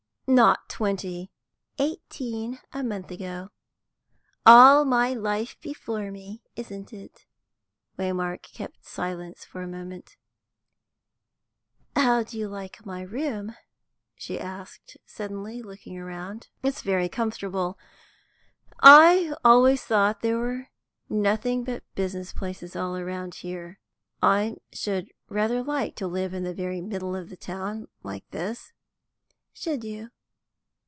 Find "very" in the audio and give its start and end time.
16.81-17.09, 26.53-26.79